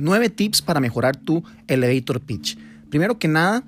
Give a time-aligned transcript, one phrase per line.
[0.00, 2.56] Nueve tips para mejorar tu elevator pitch.
[2.88, 3.64] Primero que nada,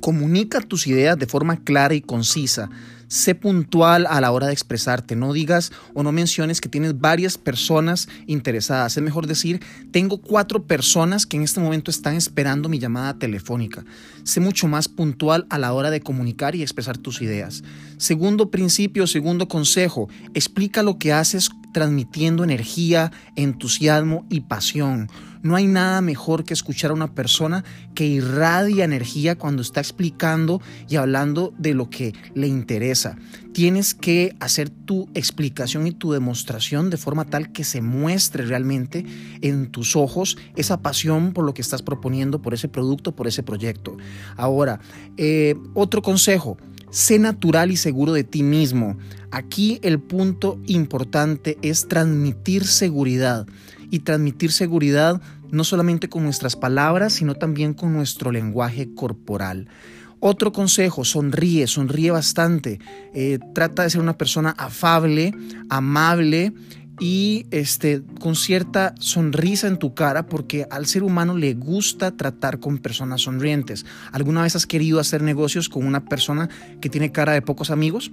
[0.00, 2.70] comunica tus ideas de forma clara y concisa.
[3.08, 5.16] Sé puntual a la hora de expresarte.
[5.16, 8.96] No digas o no menciones que tienes varias personas interesadas.
[8.96, 9.60] Es mejor decir,
[9.90, 13.84] tengo cuatro personas que en este momento están esperando mi llamada telefónica.
[14.24, 17.64] Sé mucho más puntual a la hora de comunicar y expresar tus ideas.
[17.96, 25.08] Segundo principio, segundo consejo, explica lo que haces transmitiendo energía, entusiasmo y pasión.
[25.42, 30.60] No hay nada mejor que escuchar a una persona que irradia energía cuando está explicando
[30.88, 33.16] y hablando de lo que le interesa.
[33.52, 39.04] Tienes que hacer tu explicación y tu demostración de forma tal que se muestre realmente
[39.40, 43.42] en tus ojos esa pasión por lo que estás proponiendo, por ese producto, por ese
[43.42, 43.96] proyecto.
[44.36, 44.80] Ahora,
[45.16, 46.58] eh, otro consejo
[46.90, 48.96] Sé natural y seguro de ti mismo.
[49.30, 53.46] Aquí el punto importante es transmitir seguridad.
[53.90, 59.68] Y transmitir seguridad no solamente con nuestras palabras, sino también con nuestro lenguaje corporal.
[60.20, 62.80] Otro consejo, sonríe, sonríe bastante.
[63.14, 65.32] Eh, trata de ser una persona afable,
[65.70, 66.52] amable
[66.98, 72.60] y este, con cierta sonrisa en tu cara porque al ser humano le gusta tratar
[72.60, 73.86] con personas sonrientes.
[74.12, 76.48] ¿Alguna vez has querido hacer negocios con una persona
[76.80, 78.10] que tiene cara de pocos amigos?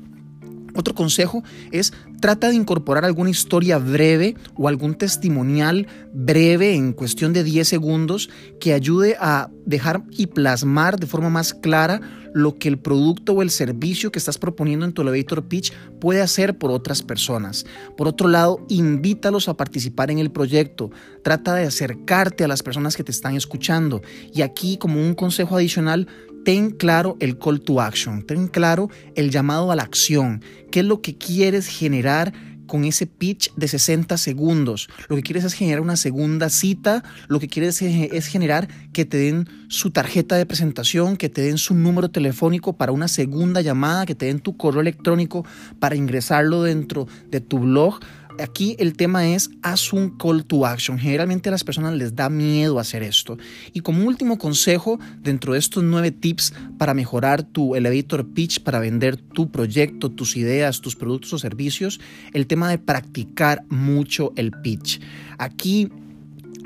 [0.76, 7.34] Otro consejo es trata de incorporar alguna historia breve o algún testimonial breve en cuestión
[7.34, 12.02] de 10 segundos que ayude a dejar y plasmar de forma más clara
[12.36, 16.22] lo que el producto o el servicio que estás proponiendo en tu elevator pitch puede
[16.22, 17.66] hacer por otras personas.
[17.96, 20.92] Por otro lado, invítalos a participar en el proyecto.
[21.24, 24.02] Trata de acercarte a las personas que te están escuchando.
[24.34, 26.10] Y aquí, como un consejo adicional,
[26.46, 30.86] ten claro el call to action, ten claro el llamado a la acción, qué es
[30.86, 32.32] lo que quieres generar
[32.68, 34.88] con ese pitch de 60 segundos.
[35.08, 39.18] Lo que quieres es generar una segunda cita, lo que quieres es generar que te
[39.18, 44.06] den su tarjeta de presentación, que te den su número telefónico para una segunda llamada,
[44.06, 45.46] que te den tu correo electrónico
[45.80, 48.00] para ingresarlo dentro de tu blog
[48.42, 50.98] aquí el tema es haz un call to action.
[50.98, 53.38] Generalmente a las personas les da miedo hacer esto.
[53.74, 58.80] Y como último consejo, dentro de estos nueve tips para mejorar tu elevator pitch, para
[58.80, 62.00] vender tu proyecto, tus ideas, tus productos o servicios,
[62.34, 65.02] el tema de practicar mucho el pitch.
[65.38, 65.90] Aquí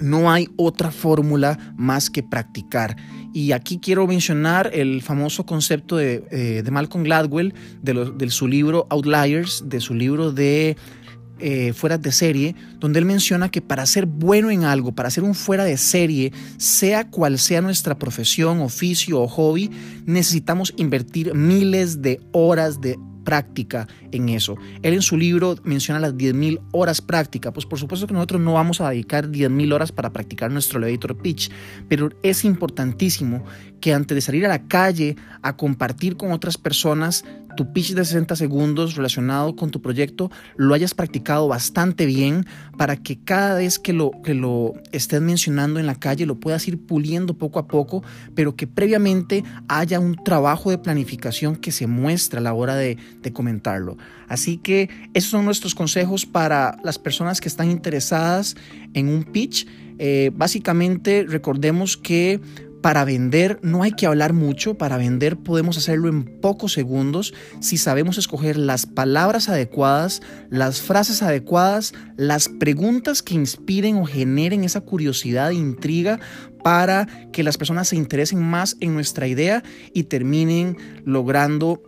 [0.02, 2.96] no hay otra fórmula más que practicar.
[3.34, 8.88] Y aquí quiero mencionar el famoso concepto de, eh, Malcolm Gladwell, de, de, su libro
[8.90, 10.78] Outliers, de su libro de
[11.40, 15.24] eh, fuera de serie, donde él menciona que para ser bueno en algo, para ser
[15.24, 19.70] un fuera de serie, sea cual sea nuestra profesión, oficio o hobby,
[20.06, 22.98] necesitamos invertir miles de horas de
[23.30, 24.58] práctica en eso.
[24.82, 27.54] Él en su libro menciona las 10.000 horas práctica.
[27.54, 31.16] Pues por supuesto que nosotros no vamos a dedicar 10.000 horas para practicar nuestro elevator
[31.16, 31.52] pitch,
[31.88, 33.44] pero es importantísimo
[33.82, 37.24] que antes de salir a la calle a compartir con otras personas
[37.60, 42.46] tu pitch de 60 segundos relacionado con tu proyecto lo hayas practicado bastante bien
[42.78, 46.66] para que cada vez que lo, que lo estés mencionando en la calle lo puedas
[46.70, 48.02] ir puliendo poco a poco,
[48.34, 52.98] pero que previamente haya un trabajo de planificación que se muestra a la hora de,
[53.34, 53.98] comentarlo.
[54.30, 58.56] Así que esos son nuestros consejos para las personas que están interesadas
[58.94, 59.68] en un pitch.
[59.98, 62.40] Eh, básicamente recordemos que
[62.82, 67.78] para vender no hay que hablar mucho, para vender podemos hacerlo en pocos segundos si
[67.78, 74.82] sabemos escoger las palabras adecuadas, las frases adecuadas, las preguntas que inspiren o generen esa
[74.82, 76.20] curiosidad e intriga
[76.64, 79.64] para que las personas se interesen más en nuestra idea
[79.94, 81.82] y terminen logrando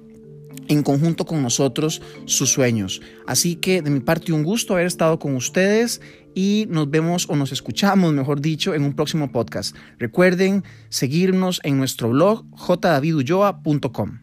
[0.68, 3.02] en conjunto con nosotros sus sueños.
[3.28, 6.02] Así que de mi parte un gusto haber estado con ustedes
[6.34, 9.76] y nos vemos o nos escuchamos, mejor dicho, en un próximo podcast.
[10.00, 14.21] Recuerden seguirnos en nuestro blog jdavidulloa.com.